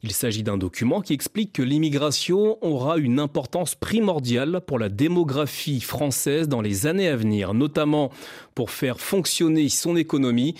[0.03, 5.79] Il s'agit d'un document qui explique que l'immigration aura une importance primordiale pour la démographie
[5.79, 8.11] française dans les années à venir, notamment
[8.53, 10.55] pour faire fonctionner son économie.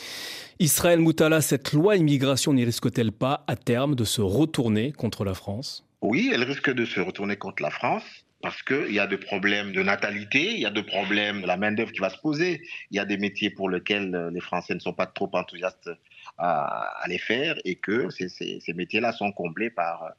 [0.59, 5.33] Israël Moutala, cette loi immigration n'y risque-t-elle pas à terme de se retourner contre la
[5.33, 5.83] France?
[6.01, 8.05] Oui, elle risque de se retourner contre la France
[8.41, 11.57] parce qu'il y a des problèmes de natalité, il y a des problèmes de la
[11.57, 14.73] main-d'œuvre qui va se poser, il y a des métiers pour lesquels euh, les Français
[14.73, 15.89] ne sont pas trop enthousiastes
[16.37, 20.11] à, les faire et que ces, métiers-là sont comblés par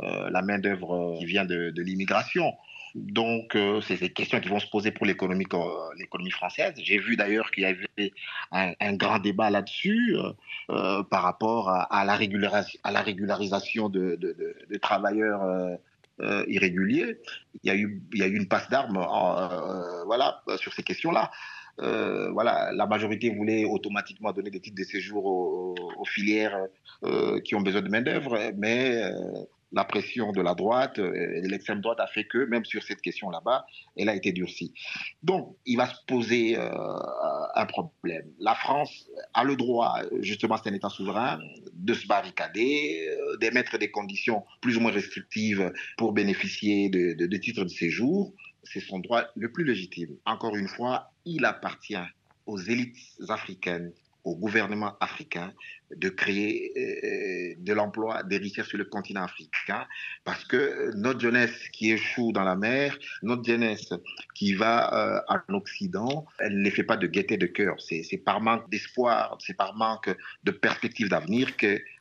[0.00, 2.52] euh, la main-d'œuvre qui vient de, l'immigration.
[2.94, 5.46] Donc, euh, c'est des questions qui vont se poser pour l'économie,
[6.30, 6.72] française.
[6.82, 8.12] J'ai vu d'ailleurs qu'il y avait
[8.50, 10.16] un, grand débat là-dessus
[10.66, 15.78] par rapport à, la, régularisation de, de, de travailleurs
[16.48, 17.18] irréguliers.
[17.62, 18.98] Il y, a eu, une passe d'armes
[20.06, 21.30] voilà, sur ces questions-là.
[21.78, 26.66] voilà, la majorité voulait automatiquement donner des titres de séjour aux, aux filières
[27.44, 29.02] qui ont besoin de main-d'œuvre, mais
[29.72, 32.82] la pression de la droite euh, et de l'extrême droite a fait que, même sur
[32.82, 34.72] cette question là-bas, elle a été durcie.
[35.22, 36.70] Donc, il va se poser euh,
[37.54, 38.30] un problème.
[38.38, 41.38] La France a le droit, justement, c'est un État souverain,
[41.74, 47.36] de se barricader, euh, d'émettre des conditions plus ou moins restrictives pour bénéficier de, de
[47.36, 48.32] titres de séjour.
[48.64, 50.16] C'est son droit le plus légitime.
[50.24, 51.96] Encore une fois, il appartient
[52.46, 52.96] aux élites
[53.28, 53.92] africaines
[54.28, 55.52] au gouvernement africain
[55.96, 59.86] de créer euh, de l'emploi, des richesses sur le continent africain,
[60.24, 63.94] parce que notre jeunesse qui échoue dans la mer, notre jeunesse
[64.34, 67.76] qui va euh, en Occident, elle ne fait pas de gaieté de cœur.
[67.80, 70.14] C'est par manque d'espoir, c'est par manque
[70.44, 71.56] de perspective d'avenir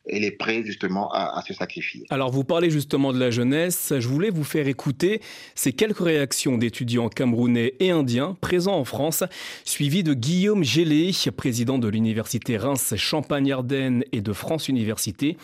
[0.07, 2.03] qu'elle est prête justement à, se sacrifier.
[2.09, 5.21] Alors vous parlez justement de la jeunesse, je voulais vous faire écouter
[5.55, 9.23] ces quelques réactions d'étudiants camerounais et indiens présents en France,
[9.65, 15.37] suivies de Guillaume Gélé, président de l'université Reims Champagne-Ardenne et de France Université.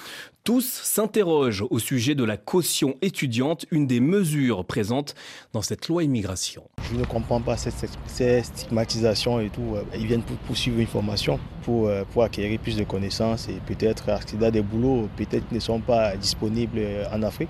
[0.43, 5.15] Tous s'interrogent au sujet de la caution étudiante, une des mesures présentes
[5.53, 6.63] dans cette loi immigration.
[6.91, 9.77] Je ne comprends pas cette, cette stigmatisation et tout.
[9.97, 14.09] Ils viennent pour poursuivre une formation, pour, euh, pour acquérir plus de connaissances et peut-être
[14.09, 17.47] accéder à des boulots, peut-être ne sont pas disponibles euh, en Afrique.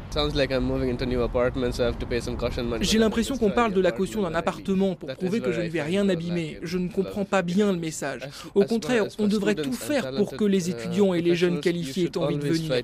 [2.82, 5.82] J'ai l'impression qu'on parle de la caution d'un appartement pour prouver que je ne vais
[5.82, 6.60] rien abîmer.
[6.62, 8.22] Je ne comprends pas bien le message.
[8.54, 12.18] Au contraire, on devrait tout faire pour que les étudiants et les jeunes qualifiés aient
[12.20, 12.83] envie de venir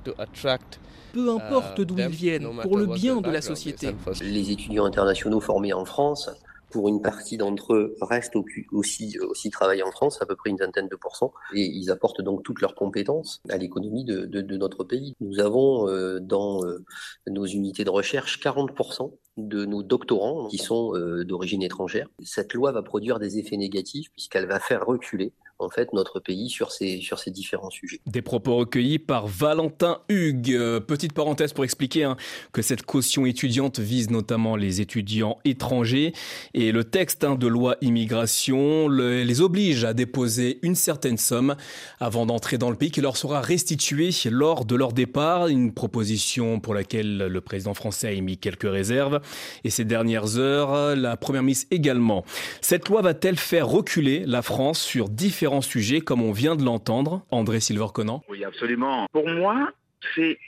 [1.13, 3.95] peu importe d'où ils viennent, pour le bien de la société.
[4.21, 6.29] Les étudiants internationaux formés en France,
[6.71, 8.35] pour une partie d'entre eux, restent
[8.71, 12.21] aussi, aussi travailler en France, à peu près une vingtaine de pourcents, et ils apportent
[12.21, 15.15] donc toutes leurs compétences à l'économie de, de, de, notre pays.
[15.19, 16.83] Nous avons euh, dans euh,
[17.27, 19.11] nos unités de recherche 40%
[19.47, 22.07] de nos doctorants qui sont euh, d'origine étrangère.
[22.23, 26.49] Cette loi va produire des effets négatifs puisqu'elle va faire reculer en fait notre pays
[26.49, 27.99] sur ces, sur ces différents sujets.
[28.05, 30.53] Des propos recueillis par Valentin Hugues.
[30.53, 32.15] Euh, petite parenthèse pour expliquer hein,
[32.53, 36.13] que cette caution étudiante vise notamment les étudiants étrangers
[36.53, 41.55] et le texte hein, de loi immigration le, les oblige à déposer une certaine somme
[41.99, 45.47] avant d'entrer dans le pays qui leur sera restituée lors de leur départ.
[45.47, 49.19] Une proposition pour laquelle le président français a émis quelques réserves
[49.63, 52.23] et ces dernières heures, la première ministre également.
[52.61, 57.25] Cette loi va-t-elle faire reculer la France sur différents sujets, comme on vient de l'entendre,
[57.31, 58.23] André Silver-Conan?
[58.29, 59.07] Oui, absolument.
[59.11, 59.71] Pour moi,
[60.15, 60.39] c'est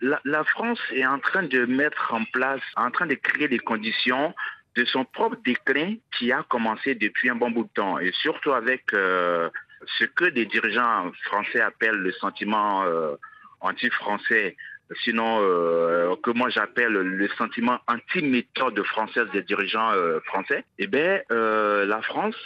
[0.00, 4.34] la, France est en train de mettre en place, en train de créer les conditions
[4.76, 8.52] de son propre déclin qui a commencé depuis un bon bout de temps, et surtout
[8.52, 9.50] avec euh,
[9.98, 13.16] ce que des dirigeants français appellent le sentiment euh,
[13.60, 14.56] anti-français
[15.04, 21.20] sinon euh, que moi j'appelle le sentiment anti-méthode française des dirigeants euh, français, eh bien,
[21.30, 22.36] euh, la France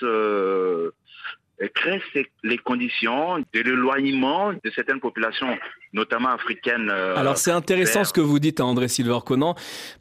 [1.75, 2.03] crée
[2.43, 5.57] les conditions de l'éloignement de certaines populations,
[5.95, 6.91] notamment africaines.
[6.91, 8.07] Alors c'est intéressant vers...
[8.07, 9.55] ce que vous dites à André Silver-Conan.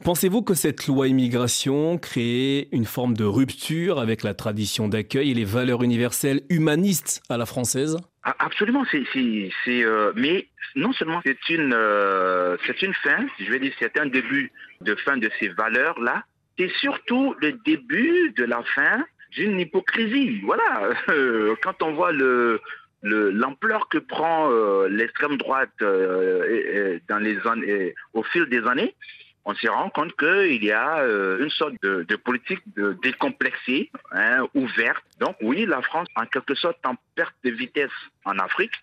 [0.04, 5.34] Pensez-vous que cette loi immigration crée une forme de rupture avec la tradition d'accueil et
[5.34, 7.96] les valeurs universelles humanistes à la française?
[8.40, 13.60] Absolument, c'est, c'est, euh, mais non seulement c'est une, euh, c'est une fin, je vais
[13.60, 16.24] dire, c'est un début de fin de ces valeurs-là,
[16.58, 20.40] c'est surtout le début de la fin d'une hypocrisie.
[20.42, 20.90] Voilà,
[21.62, 22.60] quand on voit le,
[23.02, 28.96] le, l'ampleur que prend euh, l'extrême droite euh, dans les années, au fil des années,
[29.46, 34.44] on se rend compte qu'il y a euh, une sorte de, politique de décomplexée, hein,
[34.54, 35.04] ouverte.
[35.20, 38.74] Donc oui, la France, en quelque sorte, en perte de vitesse en Afrique.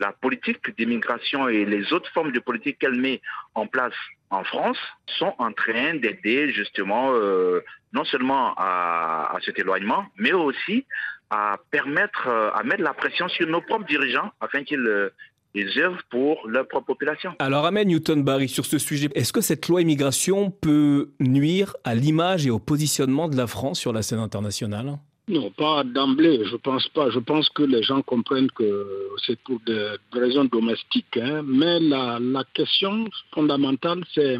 [0.00, 3.20] La politique d'immigration et les autres formes de politique qu'elle met
[3.54, 3.94] en place
[4.30, 7.60] en France sont en train d'aider justement euh,
[7.92, 10.84] non seulement à, à, cet éloignement, mais aussi
[11.30, 15.10] à permettre, à mettre la pression sur nos propres dirigeants afin qu'ils
[15.54, 17.34] ils œuvrent pour leur propre population.
[17.38, 21.94] Alors, Amen Newton Barry, sur ce sujet, est-ce que cette loi immigration peut nuire à
[21.94, 24.98] l'image et au positionnement de la France sur la scène internationale?
[25.28, 27.10] Non, pas d'emblée, je pense pas.
[27.10, 28.86] Je pense que les gens comprennent que
[29.26, 31.18] c'est pour des raisons domestiques.
[31.18, 31.42] Hein.
[31.46, 34.38] Mais la, la question fondamentale, c'est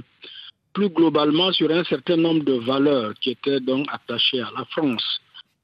[0.73, 5.05] plus globalement sur un certain nombre de valeurs qui étaient donc attachées à la France,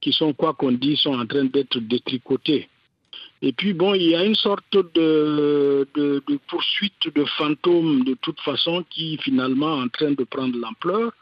[0.01, 2.69] qui sont, quoi qu'on dise, sont en train d'être détricotées.
[3.47, 8.41] Et puis, bon, il y a une sorte de, de, poursuite de fantômes, de toute
[8.41, 11.13] façon, qui finalement est en train de prendre l'ampleur.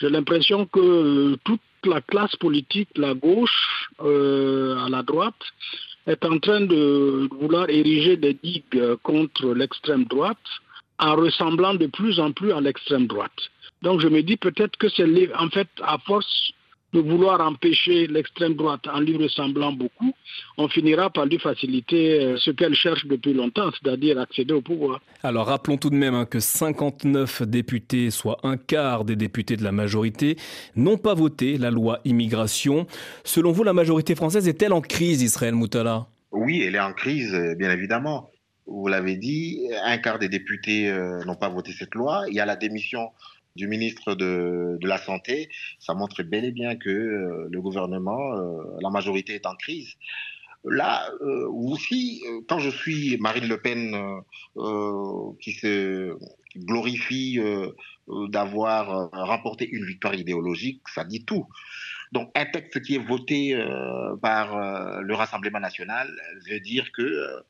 [0.00, 5.42] J'ai l'impression que toute la classe politique, la gauche euh, à la droite,
[6.06, 10.48] est en train de vouloir ériger des digues contre l'extrême droite
[10.98, 13.40] en ressemblant de plus en plus à l'extrême droite.
[13.82, 16.52] Donc je me dis peut-être que c'est en fait à force
[16.92, 20.12] de vouloir empêcher l'extrême droite en lui ressemblant beaucoup,
[20.56, 25.00] on finira par lui faciliter euh, ce qu'elle cherche depuis longtemps, c'est-à-dire accéder au pouvoir.
[25.22, 29.64] Alors rappelons tout de même hein, que 59 députés, soit un quart des députés de
[29.64, 30.36] la majorité,
[30.76, 32.86] n'ont pas voté la loi immigration.
[33.24, 36.06] Selon vous, la majorité française est-elle en crise, Israël Moutala?
[36.32, 38.30] Oui, elle est en crise, euh, bien évidemment.
[38.66, 42.24] Vous l'avez dit, un quart des députés euh, n'ont pas voté cette loi.
[42.28, 43.10] Il y a la démission
[43.56, 48.62] du ministre de, la Santé, ça montre bel et bien que euh, le gouvernement, euh,
[48.80, 49.94] la majorité est en crise.
[50.64, 53.96] Là euh, aussi, quand je suis Marine Le Pen
[55.40, 56.16] qui se
[56.56, 57.38] glorifie
[58.08, 61.46] d'avoir remporté une victoire idéologique, ça dit tout.
[62.12, 63.56] Donc un texte qui est voté
[64.20, 66.10] par le Rassemblement national
[66.50, 67.44] veut dire que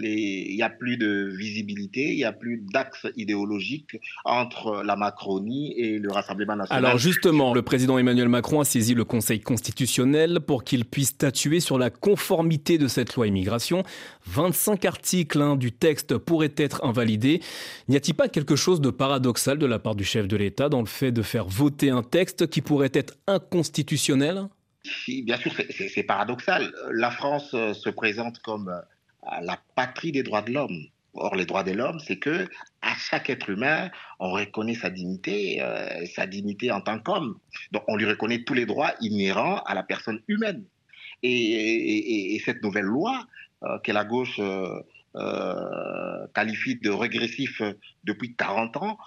[0.00, 5.74] il n'y a plus de visibilité, il n'y a plus d'axe idéologique entre la Macronie
[5.78, 6.84] et le Rassemblement national.
[6.84, 11.60] Alors justement, le président Emmanuel Macron a saisi le Conseil constitutionnel pour qu'il puisse statuer
[11.60, 13.82] sur la conformité de cette loi immigration.
[14.26, 17.40] 25 articles hein, du texte pourraient être invalidés.
[17.88, 20.80] N'y a-t-il pas quelque chose de paradoxal de la part du chef de l'État dans
[20.80, 24.48] le fait de faire voter un texte qui pourrait être inconstitutionnel?
[24.84, 25.52] Si, bien sûr,
[25.94, 26.72] c'est paradoxal.
[26.90, 28.80] La France euh, se présente comme euh,
[29.22, 30.86] la patrie des droits de l'homme.
[31.14, 32.48] Or, les droits de l'homme, c'est que
[32.80, 37.38] à chaque être humain, on reconnaît sa dignité, euh, sa dignité en tant qu'homme.
[37.70, 40.64] Donc, on lui reconnaît tous les droits inhérents à la personne humaine.
[41.22, 43.26] Et, cette nouvelle loi
[43.62, 47.60] euh, que la gauche euh, qualifie de régressif
[48.04, 48.98] depuis 40 ans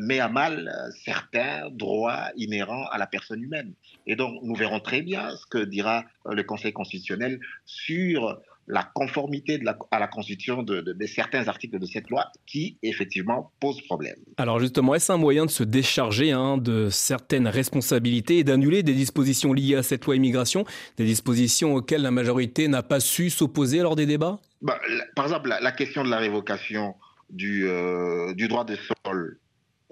[0.00, 0.72] met à mal
[1.04, 3.74] certains droits inhérents à la personne humaine.
[4.06, 9.58] Et donc, nous verrons très bien ce que dira le Conseil constitutionnel sur la conformité
[9.58, 14.16] de la, à la Constitution de, certains articles de cette loi qui, effectivement, posent problème.
[14.36, 18.94] Alors justement, est-ce un moyen de se décharger hein, de certaines responsabilités et d'annuler des
[18.94, 20.64] dispositions liées à cette loi immigration,
[20.96, 24.40] des dispositions auxquelles la majorité n'a pas su s'opposer lors des débats?
[24.62, 24.80] Bah,
[25.14, 26.94] Par exemple, la, question de la révocation
[27.30, 29.38] du, euh, du droit de sol,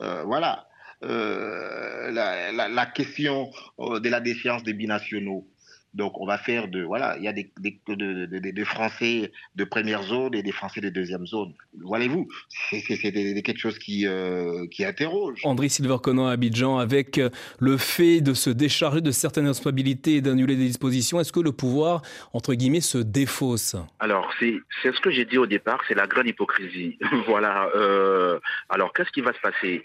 [0.00, 0.66] euh, voilà.
[1.04, 5.48] Euh, la, la, question de la défiance des binationaux,
[5.94, 6.82] donc, on va faire de.
[6.82, 11.26] Voilà, il y a des, des, Français de première zone et des Français de deuxième
[11.26, 11.52] zone.
[11.80, 12.28] Voyez-vous,
[12.70, 15.40] c'est quelque chose qui, euh, qui interroge.
[15.44, 17.28] André Silverconan à Abidjan, avec euh,
[17.58, 21.52] le fait de se décharger de certaines responsabilités et d'annuler des dispositions, est-ce que le
[21.52, 22.00] pouvoir,
[22.32, 23.76] entre guillemets, se défausse?
[23.98, 26.98] Alors, c'est ce que j'ai dit au départ, c'est la grande hypocrisie.
[27.26, 27.68] voilà.
[27.74, 28.40] Euh,
[28.70, 29.84] alors, qu'est-ce qui va se passer?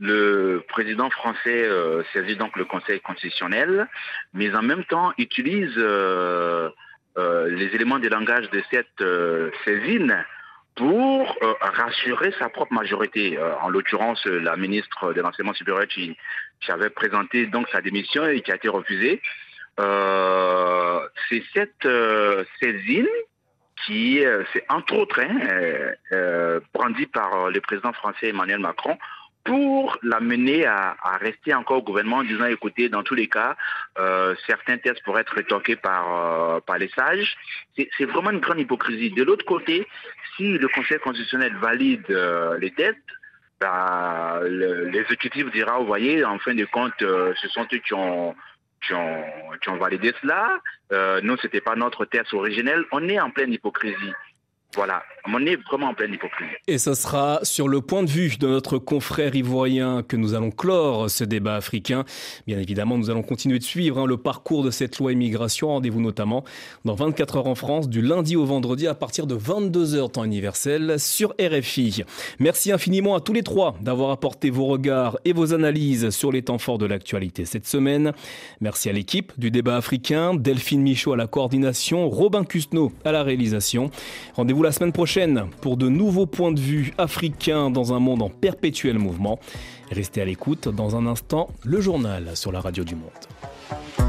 [0.00, 3.88] Le président français euh, saisit donc le Conseil constitutionnel,
[4.32, 6.70] mais en même temps utilise euh,
[7.16, 9.04] euh, les éléments de langage de cette
[9.64, 10.24] saisine
[10.76, 13.36] pour rassurer sa propre majorité.
[13.62, 16.16] en l'occurrence, la ministre de l'enseignement supérieur qui,
[16.68, 19.20] avait présenté donc sa démission et qui a été refusée.
[19.76, 21.88] C'est cette
[22.62, 23.08] saisine
[23.84, 24.22] qui,
[24.52, 28.96] c'est entre autres, hein, brandie par le président français Emmanuel Macron
[29.48, 33.56] pour l'amener à, rester encore au gouvernement en disant écoutez, dans tous les cas,
[33.98, 37.34] euh, certains tests pourraient être rétorqués par, euh, les sages.
[37.74, 39.10] C'est vraiment une grande hypocrisie.
[39.10, 39.88] De l'autre côté,
[40.36, 42.98] si le Conseil constitutionnel valide euh, les tests,
[43.58, 48.36] bah, l'exécutif dira, vous voyez, en fin de compte, ce sont eux qui ont,
[49.80, 50.60] validé cela.
[51.22, 52.84] nous, ce n'était pas notre test originel.
[52.92, 54.12] On est en pleine hypocrisie.
[54.74, 56.52] Voilà, on est vraiment en pleine hypocrisie.
[56.66, 60.50] Et ce sera sur le point de vue de notre confrère ivoirien que nous allons
[60.50, 62.04] clore ce débat africain.
[62.46, 65.68] Bien évidemment, nous allons continuer de suivre hein, le parcours de cette loi immigration.
[65.68, 66.44] Rendez-vous notamment
[66.84, 70.24] dans 24 heures en France, du lundi au vendredi à partir de 22 heures temps
[70.24, 72.04] universel sur RFI.
[72.38, 76.42] Merci infiniment à tous les trois d'avoir apporté vos regards et vos analyses sur les
[76.42, 78.12] temps forts de l'actualité cette semaine.
[78.60, 83.22] Merci à l'équipe du débat africain, Delphine Michaud à la coordination, Robin Cusneau à la
[83.22, 83.90] réalisation.
[84.62, 88.98] La semaine prochaine pour de nouveaux points de vue africains dans un monde en perpétuel
[88.98, 89.38] mouvement.
[89.90, 94.07] Restez à l'écoute dans un instant, le journal sur la radio du monde.